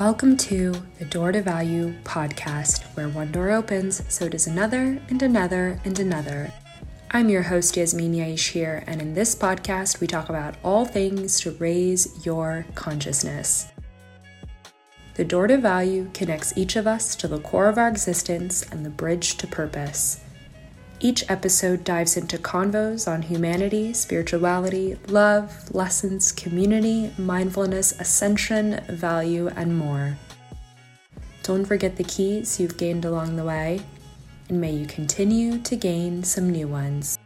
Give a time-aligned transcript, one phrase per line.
[0.00, 5.22] Welcome to the Door to Value podcast, where one door opens, so does another, and
[5.22, 6.50] another, and another.
[7.10, 11.38] I'm your host, Yasmin Yaish here, and in this podcast, we talk about all things
[11.40, 13.70] to raise your consciousness.
[15.16, 18.86] The Door to Value connects each of us to the core of our existence and
[18.86, 20.22] the bridge to purpose.
[21.02, 29.78] Each episode dives into convos on humanity, spirituality, love, lessons, community, mindfulness, ascension, value, and
[29.78, 30.18] more.
[31.42, 33.80] Don't forget the keys you've gained along the way,
[34.50, 37.18] and may you continue to gain some new ones.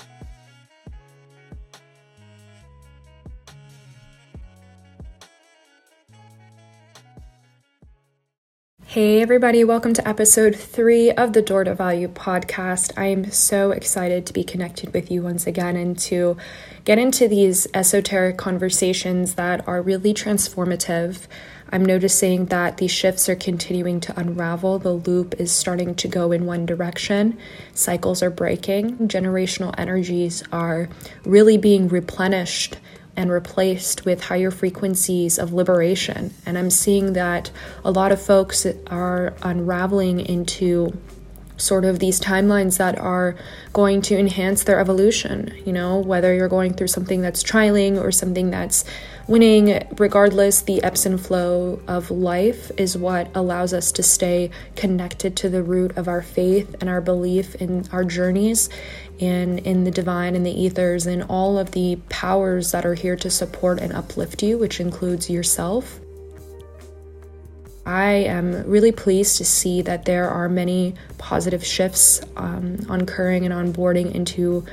[8.94, 12.92] Hey, everybody, welcome to episode three of the Door to Value podcast.
[12.96, 16.36] I am so excited to be connected with you once again and to
[16.84, 21.26] get into these esoteric conversations that are really transformative.
[21.72, 24.78] I'm noticing that these shifts are continuing to unravel.
[24.78, 27.36] The loop is starting to go in one direction.
[27.72, 29.08] Cycles are breaking.
[29.08, 30.88] Generational energies are
[31.24, 32.76] really being replenished
[33.16, 36.32] and replaced with higher frequencies of liberation.
[36.46, 37.50] And I'm seeing that
[37.84, 40.96] a lot of folks are unraveling into
[41.56, 43.36] sort of these timelines that are
[43.72, 45.54] going to enhance their evolution.
[45.64, 48.84] You know, whether you're going through something that's trialing or something that's
[49.26, 55.36] winning, regardless, the ebbs and flow of life is what allows us to stay connected
[55.36, 58.68] to the root of our faith and our belief in our journeys
[59.20, 63.16] and in the divine and the ethers and all of the powers that are here
[63.16, 66.00] to support and uplift you, which includes yourself.
[67.86, 73.52] I am really pleased to see that there are many positive shifts um, occurring and
[73.52, 74.64] onboarding into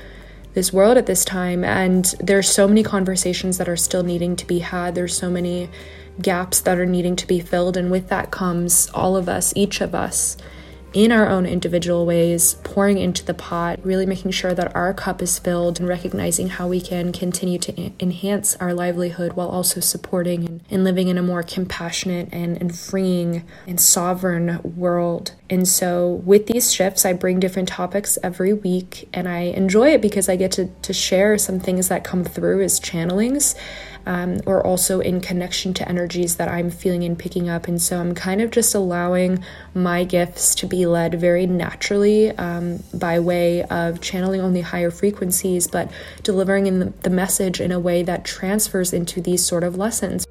[0.54, 1.64] this world at this time.
[1.64, 4.96] And there's so many conversations that are still needing to be had.
[4.96, 5.70] There's so many
[6.22, 7.78] gaps that are needing to be filled.
[7.78, 10.38] And with that comes all of us, each of us,
[10.94, 15.22] in our own individual ways, pouring into the pot, really making sure that our cup
[15.22, 20.46] is filled and recognizing how we can continue to enhance our livelihood while also supporting
[20.46, 25.34] and, and living in a more compassionate and, and freeing and sovereign world.
[25.50, 30.02] And so, with these shifts, I bring different topics every week, and I enjoy it
[30.02, 33.56] because I get to, to share some things that come through as channelings
[34.06, 37.68] um, or also in connection to energies that I'm feeling and picking up.
[37.68, 42.84] And so I'm kind of just allowing my gifts to be led very naturally um,
[42.94, 45.92] by way of channeling only higher frequencies, but
[46.24, 50.26] delivering in the, the message in a way that transfers into these sort of lessons.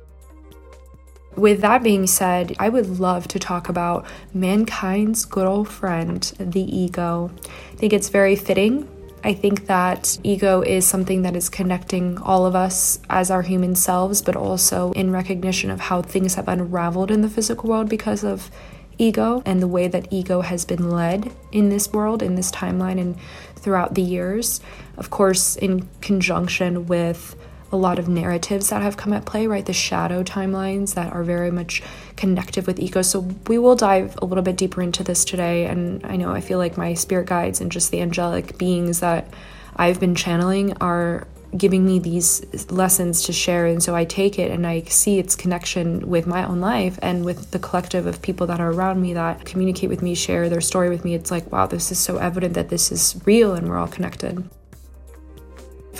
[1.37, 4.05] With that being said, I would love to talk about
[4.35, 7.31] mankind's good old friend, the ego.
[7.73, 8.89] I think it's very fitting
[9.23, 13.75] I think that ego is something that is connecting all of us as our human
[13.75, 18.25] selves, but also in recognition of how things have unraveled in the physical world because
[18.25, 18.51] of
[18.97, 22.99] ego and the way that ego has been led in this world, in this timeline,
[23.01, 23.17] and
[23.57, 24.61] throughout the years.
[24.97, 27.37] Of course, in conjunction with
[27.73, 29.65] a lot of narratives that have come at play, right?
[29.65, 31.83] The shadow timelines that are very much
[32.17, 33.03] connected with ego.
[33.03, 35.67] So we will dive a little bit deeper into this today.
[35.67, 39.33] And I know I feel like my spirit guides and just the angelic beings that
[39.77, 41.27] I've been channeling are
[41.57, 45.35] giving me these lessons to share and so i take it and i see its
[45.35, 49.15] connection with my own life and with the collective of people that are around me
[49.15, 52.19] that communicate with me share their story with me it's like wow this is so
[52.19, 54.49] evident that this is real and we're all connected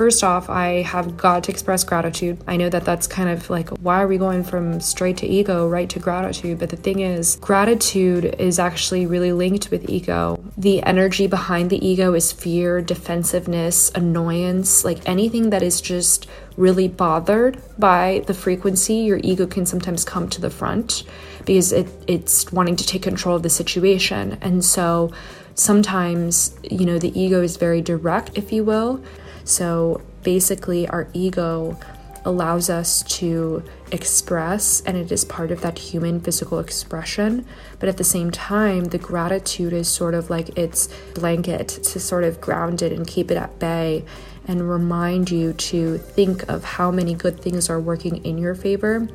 [0.01, 2.43] First off, I have got to express gratitude.
[2.49, 5.69] I know that that's kind of like, why are we going from straight to ego,
[5.69, 6.59] right to gratitude?
[6.59, 10.43] But the thing is, gratitude is actually really linked with ego.
[10.57, 16.89] The energy behind the ego is fear, defensiveness, annoyance, like anything that is just really
[16.89, 21.03] bothered by the frequency, your ego can sometimes come to the front
[21.45, 24.39] because it, it's wanting to take control of the situation.
[24.41, 25.13] And so
[25.55, 29.03] sometimes, you know, the ego is very direct, if you will.
[29.45, 31.79] So basically, our ego
[32.25, 37.47] allows us to express, and it is part of that human physical expression.
[37.79, 42.25] But at the same time, the gratitude is sort of like its blanket to sort
[42.25, 44.05] of ground it and keep it at bay
[44.47, 49.09] and remind you to think of how many good things are working in your favor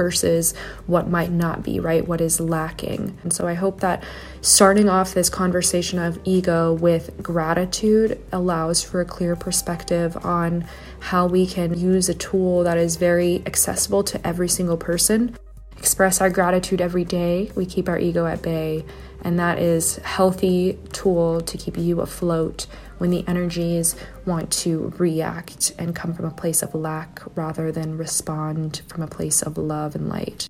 [0.00, 0.54] versus
[0.86, 2.08] what might not be, right?
[2.08, 3.18] What is lacking.
[3.22, 4.02] And so I hope that
[4.40, 10.64] starting off this conversation of ego with gratitude allows for a clear perspective on
[11.00, 15.36] how we can use a tool that is very accessible to every single person.
[15.76, 17.52] Express our gratitude every day.
[17.54, 18.86] We keep our ego at bay,
[19.22, 22.66] and that is healthy tool to keep you afloat
[22.98, 23.96] when the energies
[24.26, 29.06] want to react and come from a place of lack rather than respond from a
[29.06, 30.48] place of love and light.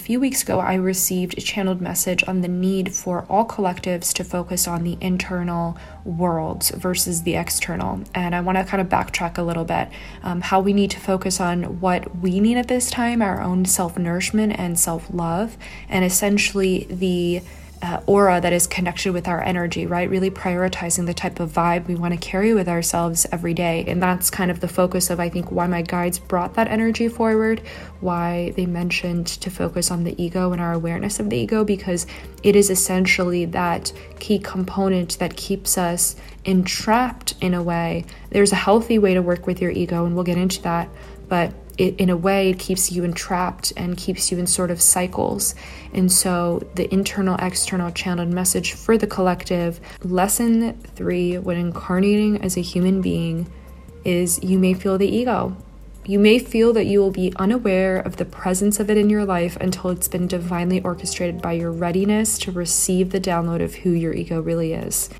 [0.00, 4.24] Few weeks ago, I received a channeled message on the need for all collectives to
[4.24, 8.00] focus on the internal worlds versus the external.
[8.14, 9.88] And I want to kind of backtrack a little bit
[10.22, 13.64] um, how we need to focus on what we need at this time, our own
[13.64, 15.56] self nourishment and self love,
[15.88, 17.42] and essentially the
[17.82, 20.08] uh, aura that is connected with our energy, right?
[20.10, 23.84] Really prioritizing the type of vibe we want to carry with ourselves every day.
[23.86, 27.08] And that's kind of the focus of, I think, why my guides brought that energy
[27.08, 27.60] forward,
[28.00, 32.06] why they mentioned to focus on the ego and our awareness of the ego, because
[32.42, 38.04] it is essentially that key component that keeps us entrapped in a way.
[38.30, 40.88] There's a healthy way to work with your ego, and we'll get into that.
[41.28, 44.82] But it, in a way, it keeps you entrapped and keeps you in sort of
[44.82, 45.54] cycles.
[45.94, 52.56] And so, the internal external channeled message for the collective lesson three, when incarnating as
[52.56, 53.50] a human being,
[54.04, 55.56] is you may feel the ego.
[56.06, 59.24] You may feel that you will be unaware of the presence of it in your
[59.24, 63.90] life until it's been divinely orchestrated by your readiness to receive the download of who
[63.90, 65.10] your ego really is.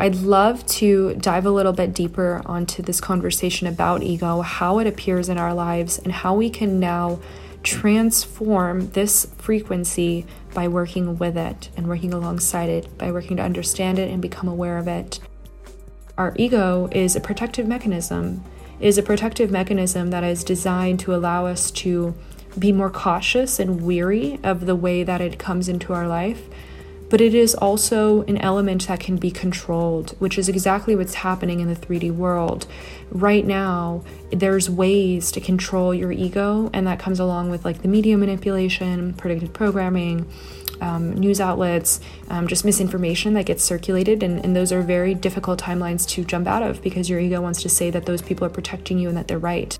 [0.00, 4.86] I'd love to dive a little bit deeper onto this conversation about ego, how it
[4.86, 7.18] appears in our lives, and how we can now
[7.64, 10.24] transform this frequency
[10.54, 14.48] by working with it and working alongside it, by working to understand it and become
[14.48, 15.18] aware of it.
[16.16, 18.44] Our ego is a protective mechanism.
[18.78, 22.14] It is a protective mechanism that is designed to allow us to
[22.56, 26.48] be more cautious and weary of the way that it comes into our life
[27.10, 31.60] but it is also an element that can be controlled, which is exactly what's happening
[31.60, 32.66] in the 3D world.
[33.10, 37.88] Right now, there's ways to control your ego, and that comes along with like the
[37.88, 40.30] media manipulation, predictive programming.
[40.80, 45.60] Um, news outlets, um, just misinformation that gets circulated, and, and those are very difficult
[45.60, 48.50] timelines to jump out of because your ego wants to say that those people are
[48.50, 49.76] protecting you and that they're right.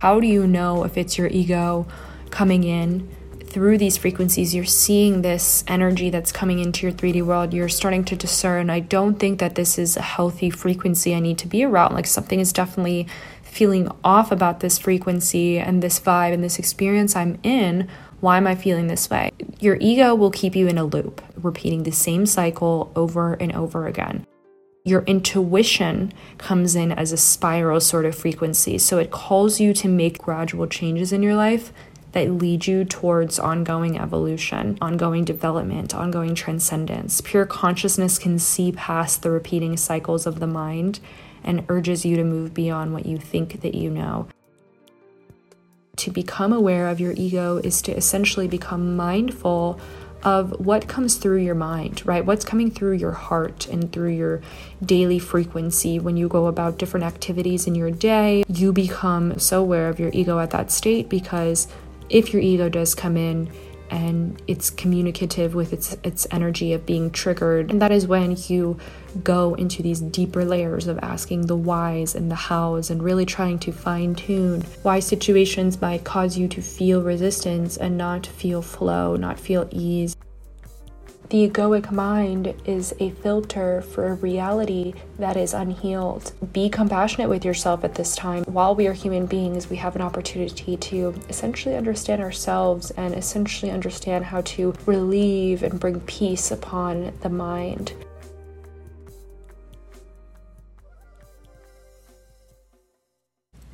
[0.00, 1.86] How do you know if it's your ego
[2.30, 3.08] coming in
[3.48, 7.52] through these frequencies, you're seeing this energy that's coming into your 3D world.
[7.52, 11.38] You're starting to discern, I don't think that this is a healthy frequency I need
[11.38, 11.94] to be around.
[11.94, 13.08] Like something is definitely
[13.42, 17.88] feeling off about this frequency and this vibe and this experience I'm in.
[18.20, 19.30] Why am I feeling this way?
[19.58, 23.86] Your ego will keep you in a loop, repeating the same cycle over and over
[23.86, 24.26] again
[24.84, 28.78] your intuition comes in as a spiral sort of frequency.
[28.78, 31.74] So it calls you to make gradual changes in your life
[32.12, 37.20] that lead you towards ongoing evolution, ongoing development, ongoing transcendence.
[37.20, 41.00] Pure consciousness can see past the repeating cycles of the mind
[41.44, 44.28] and urges you to move beyond what you think that you know.
[45.96, 49.80] To become aware of your ego is to essentially become mindful
[50.22, 52.24] of what comes through your mind, right?
[52.24, 54.40] What's coming through your heart and through your
[54.84, 58.44] daily frequency when you go about different activities in your day.
[58.48, 61.68] You become so aware of your ego at that state because
[62.10, 63.50] if your ego does come in
[63.90, 68.78] and it's communicative with its its energy of being triggered and that is when you
[69.24, 73.58] go into these deeper layers of asking the whys and the hows and really trying
[73.58, 79.16] to fine tune why situations might cause you to feel resistance and not feel flow
[79.16, 80.14] not feel ease
[81.30, 86.32] the egoic mind is a filter for a reality that is unhealed.
[86.52, 88.44] Be compassionate with yourself at this time.
[88.44, 93.70] While we are human beings, we have an opportunity to essentially understand ourselves and essentially
[93.70, 97.92] understand how to relieve and bring peace upon the mind.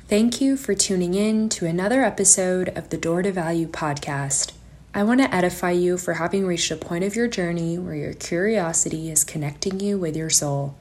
[0.07, 4.51] Thank you for tuning in to another episode of the Door to Value podcast.
[4.97, 8.13] I want to edify you for having reached a point of your journey where your
[8.13, 10.77] curiosity is connecting you with your soul.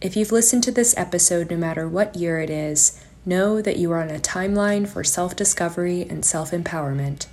[0.00, 3.92] If you've listened to this episode, no matter what year it is, know that you
[3.92, 7.26] are on a timeline for self discovery and self empowerment.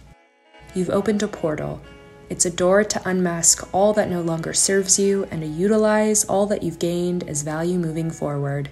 [0.75, 1.81] You've opened a portal.
[2.29, 6.45] It's a door to unmask all that no longer serves you and to utilize all
[6.45, 8.69] that you've gained as value moving forward.